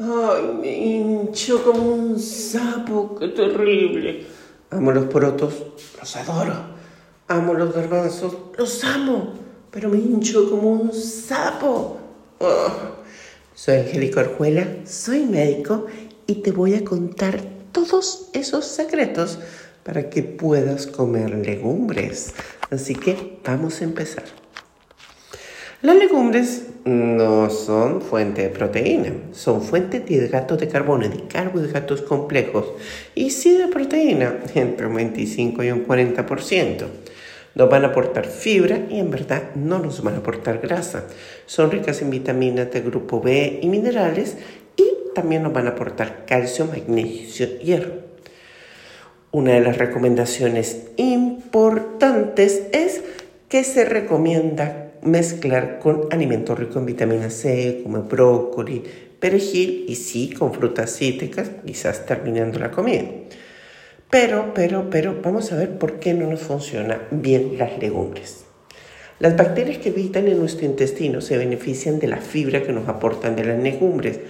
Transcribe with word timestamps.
Ay, 0.00 0.58
me 0.60 0.76
hincho 0.76 1.64
como 1.64 1.92
un 1.92 2.20
sapo, 2.20 3.16
qué 3.18 3.28
terrible. 3.28 4.24
Amo 4.70 4.92
los 4.92 5.06
porotos, 5.06 5.54
los 5.98 6.16
adoro. 6.16 6.54
Amo 7.26 7.54
los 7.54 7.74
garbanzos, 7.74 8.32
los 8.56 8.84
amo. 8.84 9.34
Pero 9.72 9.88
me 9.88 9.98
hincho 9.98 10.48
como 10.48 10.70
un 10.70 10.92
sapo. 10.92 11.98
Oh. 12.38 12.68
Soy 13.54 13.78
Angélica 13.78 14.20
Orjuela, 14.20 14.68
soy 14.86 15.24
médico 15.24 15.86
y 16.28 16.36
te 16.42 16.52
voy 16.52 16.74
a 16.74 16.84
contar 16.84 17.42
todos 17.72 18.28
esos 18.34 18.66
secretos 18.66 19.40
para 19.82 20.10
que 20.10 20.22
puedas 20.22 20.86
comer 20.86 21.34
legumbres. 21.34 22.34
Así 22.70 22.94
que 22.94 23.40
vamos 23.44 23.80
a 23.80 23.84
empezar. 23.84 24.24
Las 25.80 25.94
legumbres 25.94 26.70
no 26.86 27.48
son 27.50 28.02
fuente 28.02 28.42
de 28.42 28.48
proteína, 28.48 29.12
son 29.30 29.62
fuente 29.62 30.00
de 30.00 30.12
hidratos 30.12 30.58
de 30.58 30.66
carbono, 30.66 31.08
de 31.08 31.28
carbohidratos 31.28 32.02
complejos 32.02 32.72
y 33.14 33.30
sí 33.30 33.56
de 33.56 33.68
proteína, 33.68 34.40
entre 34.56 34.88
un 34.88 34.94
25 34.94 35.62
y 35.62 35.70
un 35.70 35.86
40%. 35.86 36.84
Nos 37.54 37.70
van 37.70 37.84
a 37.84 37.88
aportar 37.88 38.26
fibra 38.26 38.86
y 38.90 38.98
en 38.98 39.12
verdad 39.12 39.54
no 39.54 39.78
nos 39.78 40.02
van 40.02 40.14
a 40.14 40.18
aportar 40.18 40.58
grasa. 40.58 41.04
Son 41.46 41.70
ricas 41.70 42.02
en 42.02 42.10
vitaminas 42.10 42.72
de 42.72 42.80
grupo 42.80 43.20
B 43.20 43.60
y 43.62 43.68
minerales 43.68 44.36
y 44.76 44.84
también 45.14 45.44
nos 45.44 45.52
van 45.52 45.68
a 45.68 45.70
aportar 45.70 46.24
calcio, 46.26 46.66
magnesio 46.66 47.46
y 47.60 47.66
hierro. 47.66 47.92
Una 49.30 49.52
de 49.52 49.60
las 49.60 49.78
recomendaciones 49.78 50.88
importantes 50.96 52.64
es 52.72 53.02
que 53.48 53.62
se 53.62 53.84
recomienda 53.84 54.87
mezclar 55.02 55.78
con 55.78 56.08
alimentos 56.10 56.58
ricos 56.58 56.76
en 56.76 56.86
vitamina 56.86 57.30
C, 57.30 57.80
como 57.82 58.02
brócoli, 58.02 58.82
perejil 59.20 59.84
y 59.88 59.96
sí 59.96 60.30
con 60.30 60.52
frutas 60.52 60.96
cítricas, 60.96 61.50
quizás 61.64 62.06
terminando 62.06 62.58
la 62.58 62.70
comida. 62.70 63.04
Pero, 64.10 64.52
pero, 64.54 64.88
pero, 64.90 65.20
vamos 65.22 65.52
a 65.52 65.56
ver 65.56 65.78
por 65.78 65.98
qué 65.98 66.14
no 66.14 66.28
nos 66.28 66.40
funciona 66.40 67.02
bien 67.10 67.58
las 67.58 67.78
legumbres. 67.78 68.44
Las 69.18 69.36
bacterias 69.36 69.78
que 69.78 69.90
habitan 69.90 70.28
en 70.28 70.38
nuestro 70.38 70.64
intestino 70.64 71.20
se 71.20 71.36
benefician 71.36 71.98
de 71.98 72.06
la 72.06 72.18
fibra 72.18 72.62
que 72.62 72.72
nos 72.72 72.88
aportan 72.88 73.36
de 73.36 73.44
las 73.44 73.62
legumbres, 73.62 74.20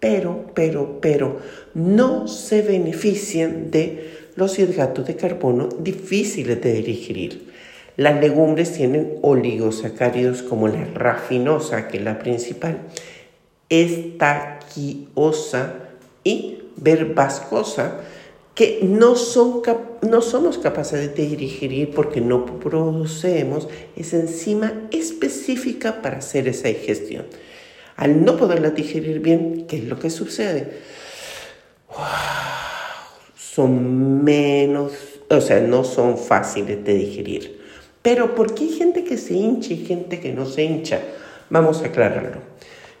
pero, 0.00 0.46
pero, 0.54 1.00
pero, 1.00 1.40
no 1.74 2.28
se 2.28 2.62
benefician 2.62 3.70
de 3.70 4.10
los 4.36 4.58
hidratos 4.58 5.06
de 5.06 5.16
carbono 5.16 5.68
difíciles 5.80 6.60
de 6.62 6.82
digerir. 6.82 7.55
Las 7.96 8.20
legumbres 8.20 8.72
tienen 8.74 9.18
oligosacáridos 9.22 10.42
como 10.42 10.68
la 10.68 10.84
rafinosa, 10.84 11.88
que 11.88 11.96
es 11.96 12.04
la 12.04 12.18
principal, 12.18 12.80
estaquiosa 13.70 14.66
y 16.22 16.58
verbascosa, 16.76 18.00
que 18.54 18.80
no, 18.82 19.16
son 19.16 19.62
no 20.02 20.20
somos 20.20 20.58
capaces 20.58 21.14
de 21.14 21.26
digerir 21.36 21.90
porque 21.94 22.20
no 22.20 22.44
producemos 22.60 23.68
esa 23.96 24.16
enzima 24.16 24.72
específica 24.90 26.02
para 26.02 26.18
hacer 26.18 26.48
esa 26.48 26.68
digestión. 26.68 27.24
Al 27.96 28.24
no 28.24 28.36
poderla 28.36 28.70
digerir 28.70 29.20
bien, 29.20 29.66
¿qué 29.66 29.76
es 29.78 29.84
lo 29.84 29.98
que 29.98 30.10
sucede? 30.10 30.80
Son 33.36 34.22
menos, 34.22 34.92
o 35.30 35.40
sea, 35.40 35.60
no 35.60 35.82
son 35.82 36.18
fáciles 36.18 36.84
de 36.84 36.94
digerir. 36.94 37.65
Pero 38.06 38.36
¿por 38.36 38.54
qué 38.54 38.62
hay 38.62 38.70
gente 38.70 39.02
que 39.02 39.16
se 39.16 39.34
hincha 39.34 39.74
y 39.74 39.84
gente 39.84 40.20
que 40.20 40.32
no 40.32 40.46
se 40.46 40.62
hincha? 40.62 41.00
Vamos 41.50 41.82
a 41.82 41.86
aclararlo. 41.86 42.38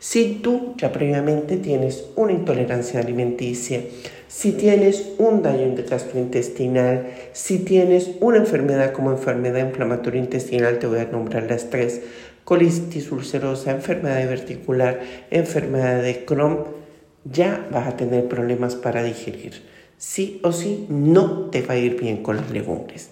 Si 0.00 0.40
tú 0.42 0.74
ya 0.76 0.90
previamente 0.90 1.58
tienes 1.58 2.06
una 2.16 2.32
intolerancia 2.32 2.98
alimenticia, 2.98 3.82
si 4.26 4.50
tienes 4.50 5.12
un 5.18 5.42
daño 5.42 5.76
gastrointestinal, 5.88 7.06
si 7.32 7.60
tienes 7.60 8.10
una 8.18 8.38
enfermedad 8.38 8.90
como 8.90 9.12
enfermedad 9.12 9.68
inflamatoria 9.68 10.20
intestinal, 10.20 10.80
te 10.80 10.88
voy 10.88 10.98
a 10.98 11.04
nombrar 11.04 11.44
las 11.48 11.70
tres, 11.70 12.00
colitis 12.42 13.12
ulcerosa, 13.12 13.70
enfermedad 13.70 14.22
diverticular, 14.22 15.02
enfermedad 15.30 16.02
de 16.02 16.24
Crohn, 16.24 16.64
ya 17.22 17.64
vas 17.70 17.86
a 17.86 17.96
tener 17.96 18.26
problemas 18.26 18.74
para 18.74 19.04
digerir. 19.04 19.62
Sí 19.98 20.40
o 20.42 20.50
sí, 20.50 20.84
no 20.88 21.48
te 21.50 21.62
va 21.62 21.74
a 21.74 21.78
ir 21.78 21.96
bien 21.96 22.24
con 22.24 22.38
las 22.38 22.50
legumbres. 22.50 23.10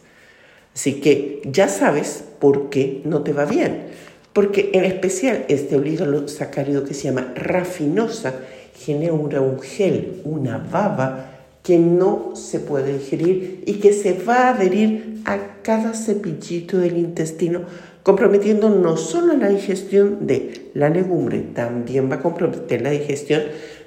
Así 0.74 1.00
que 1.00 1.40
ya 1.44 1.68
sabes 1.68 2.24
por 2.40 2.68
qué 2.68 3.00
no 3.04 3.22
te 3.22 3.32
va 3.32 3.44
bien. 3.44 3.84
Porque 4.32 4.70
en 4.74 4.84
especial 4.84 5.44
este 5.48 5.76
oligosacárido 5.76 6.84
que 6.84 6.94
se 6.94 7.04
llama 7.04 7.32
rafinosa 7.36 8.34
genera 8.74 9.12
un 9.40 9.60
gel, 9.60 10.20
una 10.24 10.58
baba 10.58 11.30
que 11.62 11.78
no 11.78 12.34
se 12.34 12.58
puede 12.58 12.98
digerir 12.98 13.62
y 13.66 13.74
que 13.74 13.92
se 13.92 14.12
va 14.12 14.48
a 14.48 14.48
adherir 14.50 15.22
a 15.24 15.62
cada 15.62 15.94
cepillito 15.94 16.78
del 16.78 16.98
intestino, 16.98 17.62
comprometiendo 18.02 18.68
no 18.68 18.96
solo 18.96 19.34
la 19.34 19.48
digestión 19.48 20.26
de 20.26 20.70
la 20.74 20.90
legumbre, 20.90 21.40
también 21.54 22.10
va 22.10 22.16
a 22.16 22.22
comprometer 22.22 22.82
la 22.82 22.90
digestión 22.90 23.42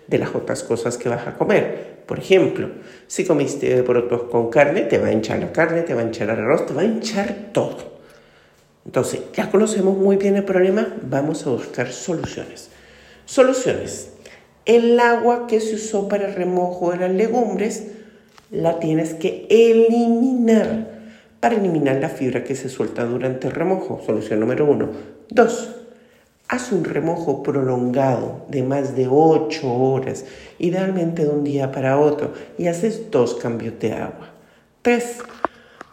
de 0.07 0.17
las 0.17 0.33
otras 0.33 0.63
cosas 0.63 0.97
que 0.97 1.09
vas 1.09 1.27
a 1.27 1.37
comer. 1.37 1.96
Por 2.07 2.19
ejemplo, 2.19 2.69
si 3.05 3.25
comiste 3.25 3.83
porotos 3.83 4.23
con 4.23 4.49
carne, 4.49 4.81
te 4.81 4.97
va 4.97 5.07
a 5.07 5.11
hinchar 5.11 5.39
la 5.39 5.51
carne, 5.51 5.81
te 5.81 5.93
va 5.93 6.01
a 6.01 6.05
hinchar 6.05 6.29
el 6.29 6.39
arroz, 6.39 6.65
te 6.65 6.73
va 6.73 6.81
a 6.81 6.85
hinchar 6.85 7.51
todo. 7.51 7.97
Entonces, 8.85 9.21
ya 9.33 9.51
conocemos 9.51 9.97
muy 9.97 10.15
bien 10.15 10.37
el 10.37 10.45
problema, 10.45 10.95
vamos 11.03 11.45
a 11.45 11.49
buscar 11.49 11.91
soluciones. 11.91 12.69
Soluciones. 13.25 14.13
El 14.65 14.99
agua 14.99 15.47
que 15.47 15.59
se 15.59 15.75
usó 15.75 16.07
para 16.07 16.27
el 16.27 16.33
remojo 16.33 16.91
de 16.91 16.97
las 16.97 17.11
legumbres 17.11 17.87
la 18.49 18.79
tienes 18.79 19.13
que 19.13 19.45
eliminar 19.49 20.97
para 21.39 21.55
eliminar 21.55 21.97
la 21.97 22.09
fibra 22.09 22.43
que 22.43 22.55
se 22.55 22.69
suelta 22.69 23.05
durante 23.05 23.47
el 23.47 23.53
remojo. 23.53 24.01
Solución 24.05 24.39
número 24.39 24.65
uno. 24.65 24.89
Dos, 25.29 25.76
Haz 26.49 26.71
un 26.71 26.85
remojo 26.85 27.43
prolongado 27.43 28.45
de 28.47 28.63
más 28.63 28.95
de 28.95 29.09
8 29.09 29.69
horas, 29.69 30.23
idealmente 30.59 31.23
de 31.23 31.29
un 31.29 31.43
día 31.43 31.73
para 31.73 31.99
otro, 31.99 32.31
y 32.57 32.67
haces 32.67 33.11
dos 33.11 33.35
cambios 33.35 33.77
de 33.79 33.91
agua. 33.91 34.29
3. 34.81 35.17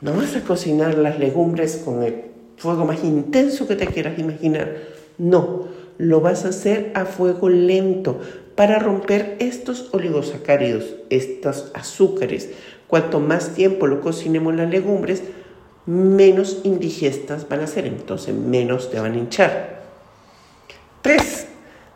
No 0.00 0.12
vas 0.12 0.36
a 0.36 0.42
cocinar 0.42 0.96
las 0.96 1.18
legumbres 1.18 1.82
con 1.84 2.04
el 2.04 2.26
fuego 2.56 2.84
más 2.84 3.02
intenso 3.02 3.66
que 3.66 3.74
te 3.74 3.88
quieras 3.88 4.16
imaginar. 4.16 4.76
No, 5.18 5.66
lo 5.98 6.20
vas 6.20 6.44
a 6.44 6.50
hacer 6.50 6.92
a 6.94 7.04
fuego 7.04 7.48
lento 7.48 8.20
para 8.54 8.78
romper 8.78 9.34
estos 9.40 9.92
oligosacáridos, 9.92 10.94
estos 11.10 11.72
azúcares. 11.74 12.50
Cuanto 12.86 13.18
más 13.18 13.56
tiempo 13.56 13.88
lo 13.88 14.00
cocinemos 14.00 14.54
las 14.54 14.70
legumbres, 14.70 15.24
menos 15.84 16.60
indigestas 16.62 17.48
van 17.48 17.58
a 17.58 17.66
ser, 17.66 17.86
entonces 17.86 18.32
menos 18.36 18.92
te 18.92 19.00
van 19.00 19.14
a 19.14 19.18
hinchar. 19.18 19.83
3. 21.04 21.46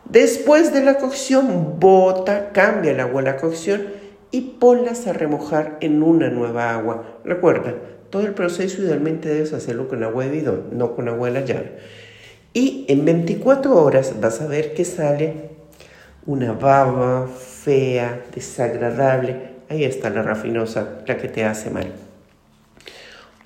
Después 0.05 0.71
de 0.71 0.83
la 0.83 0.99
cocción, 0.99 1.79
bota, 1.79 2.51
cambia 2.51 2.91
el 2.91 2.99
agua 2.99 3.21
a 3.21 3.25
la 3.25 3.37
cocción 3.37 3.87
y 4.29 4.41
ponlas 4.59 5.07
a 5.07 5.13
remojar 5.13 5.77
en 5.81 6.03
una 6.03 6.29
nueva 6.29 6.75
agua. 6.75 7.19
Recuerda, 7.25 7.73
todo 8.11 8.21
el 8.21 8.35
proceso 8.35 8.83
idealmente 8.83 9.27
debes 9.27 9.51
hacerlo 9.51 9.87
con 9.87 10.03
agua 10.03 10.25
de 10.25 10.29
bidón, 10.29 10.65
no 10.73 10.95
con 10.95 11.09
agua 11.09 11.31
de 11.31 11.39
la 11.39 11.45
llave. 11.45 11.71
Y 12.53 12.85
en 12.87 13.03
24 13.03 13.83
horas 13.83 14.13
vas 14.21 14.41
a 14.41 14.47
ver 14.47 14.75
que 14.75 14.85
sale 14.85 15.49
una 16.27 16.53
baba 16.53 17.27
fea, 17.27 18.21
desagradable. 18.35 19.55
Ahí 19.69 19.85
está 19.85 20.11
la 20.11 20.21
rafinosa, 20.21 20.99
la 21.07 21.17
que 21.17 21.29
te 21.29 21.45
hace 21.45 21.71
mal. 21.71 21.91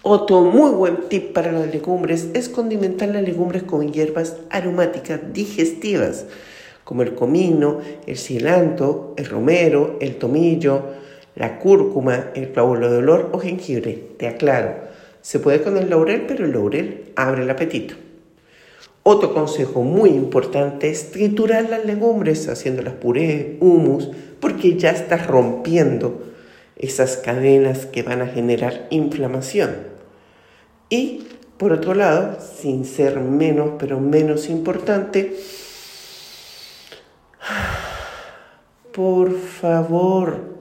Otro 0.06 0.41
muy 0.41 0.72
buen 0.72 1.08
tip 1.08 1.31
para 1.31 1.53
las 1.53 1.74
legumbres 1.74 2.28
es 2.34 2.50
condimentar 2.50 3.08
las 3.08 3.24
legumbres 3.24 3.64
con 3.64 3.94
hierbas 3.94 4.36
aromáticas 4.50 5.22
digestivas, 5.31 6.25
como 6.84 7.03
el 7.03 7.16
comino, 7.16 7.80
el 8.06 8.18
cilantro, 8.18 9.13
el 9.16 9.27
romero, 9.27 9.95
el 10.01 10.18
tomillo, 10.18 10.81
la 11.36 11.57
cúrcuma, 11.57 12.31
el 12.36 12.51
clavulo 12.51 12.92
de 12.92 12.98
olor 12.98 13.30
o 13.31 13.39
jengibre. 13.39 13.98
Te 14.18 14.27
aclaro, 14.27 14.74
se 15.22 15.39
puede 15.39 15.62
con 15.62 15.77
el 15.77 15.89
laurel, 15.89 16.25
pero 16.27 16.44
el 16.44 16.51
laurel 16.51 17.06
abre 17.16 17.44
el 17.44 17.50
apetito. 17.50 17.95
Otro 19.04 19.33
consejo 19.33 19.83
muy 19.83 20.10
importante 20.10 20.89
es 20.89 21.12
triturar 21.12 21.69
las 21.69 21.86
legumbres 21.86 22.50
haciéndolas 22.50 22.95
puré, 22.95 23.56
humus, 23.62 24.12
porque 24.42 24.75
ya 24.77 24.92
estás 24.92 25.27
rompiendo 25.27 26.24
esas 26.75 27.16
cadenas 27.16 27.86
que 27.86 28.04
van 28.04 28.22
a 28.22 28.27
generar 28.27 28.88
inflamación. 28.89 29.93
Y 30.89 31.27
por 31.57 31.71
otro 31.71 31.94
lado, 31.94 32.38
sin 32.41 32.85
ser 32.85 33.19
menos, 33.19 33.71
pero 33.80 34.00
menos 34.00 34.50
importante, 34.50 35.35
por 38.91 39.38
favor, 39.39 40.59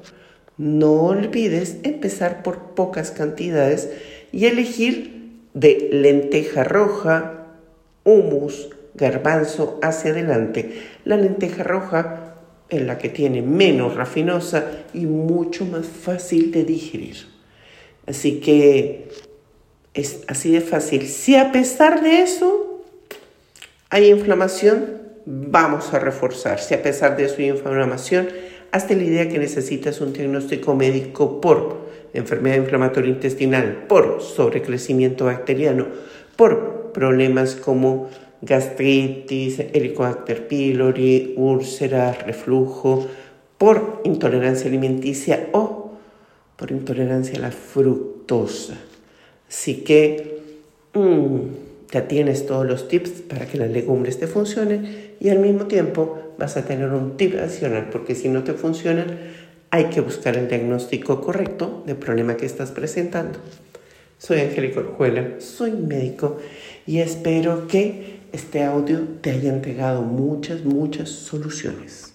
no 0.56 0.92
olvides 0.92 1.78
empezar 1.82 2.42
por 2.42 2.74
pocas 2.74 3.10
cantidades 3.10 3.90
y 4.32 4.46
elegir 4.46 5.40
de 5.54 5.88
lenteja 5.92 6.64
roja, 6.64 7.46
humus, 8.04 8.70
garbanzo 8.94 9.78
hacia 9.82 10.12
adelante. 10.12 10.82
La 11.04 11.16
lenteja 11.16 11.62
roja 11.62 12.36
en 12.70 12.86
la 12.86 12.98
que 12.98 13.08
tiene 13.08 13.42
menos 13.42 13.94
rafinosa 13.94 14.70
y 14.94 15.06
mucho 15.06 15.66
más 15.66 15.86
fácil 15.86 16.52
de 16.52 16.64
digerir. 16.64 17.16
Así 18.06 18.40
que 18.40 19.08
es 19.94 20.20
así 20.28 20.52
de 20.52 20.60
fácil. 20.60 21.06
Si 21.06 21.36
a 21.36 21.52
pesar 21.52 22.02
de 22.02 22.22
eso 22.22 22.82
hay 23.90 24.10
inflamación, 24.10 25.02
vamos 25.26 25.92
a 25.92 25.98
reforzar. 25.98 26.60
Si 26.60 26.74
a 26.74 26.82
pesar 26.82 27.16
de 27.16 27.24
eso 27.24 27.36
hay 27.38 27.48
inflamación, 27.48 28.28
hazte 28.70 28.96
la 28.96 29.02
idea 29.04 29.28
que 29.28 29.38
necesitas 29.38 30.00
un 30.00 30.12
diagnóstico 30.12 30.74
médico 30.74 31.40
por 31.40 31.82
enfermedad 32.14 32.56
inflamatoria 32.56 33.10
intestinal, 33.10 33.84
por 33.88 34.20
sobrecrecimiento 34.22 35.26
bacteriano, 35.26 35.86
por 36.36 36.92
problemas 36.92 37.54
como 37.54 38.10
gastritis, 38.40 39.60
Helicobacter 39.60 40.48
pylori, 40.48 41.34
úlceras, 41.36 42.22
reflujo, 42.26 43.06
por 43.56 44.00
intolerancia 44.04 44.66
alimenticia 44.66 45.48
o 45.52 45.92
por 46.56 46.70
intolerancia 46.70 47.38
a 47.38 47.42
la 47.42 47.50
fructosa. 47.52 48.76
Así 49.52 49.84
que 49.84 50.40
mm, 50.94 51.93
ya 51.93 52.08
tienes 52.08 52.46
todos 52.46 52.66
los 52.66 52.88
tips 52.88 53.10
para 53.28 53.44
que 53.44 53.58
las 53.58 53.70
legumbres 53.70 54.19
te 54.19 54.26
funcionen 54.26 55.12
y 55.20 55.28
al 55.28 55.40
mismo 55.40 55.66
tiempo 55.66 56.32
vas 56.38 56.56
a 56.56 56.64
tener 56.64 56.88
un 56.88 57.19
tip 57.19 57.34
adicional 57.38 57.90
porque 57.93 58.14
si 58.14 58.31
no 58.31 58.44
te 58.44 58.54
funcionan 58.54 59.19
hay 59.69 59.84
que 59.90 60.00
buscar 60.00 60.38
el 60.38 60.49
diagnóstico 60.49 61.20
correcto 61.20 61.82
del 61.87 61.96
problema 61.96 62.38
que 62.38 62.46
estás 62.46 62.70
presentando. 62.70 63.40
Soy 64.16 64.40
Angélica 64.40 64.81
Orjuela, 64.81 65.34
soy 65.38 65.72
médico 65.72 66.38
y 66.87 67.00
espero 67.00 67.66
que 67.66 68.20
este 68.32 68.64
audio 68.64 69.00
te 69.20 69.32
haya 69.32 69.52
entregado 69.52 70.00
muchas, 70.00 70.64
muchas 70.64 71.10
soluciones. 71.10 72.12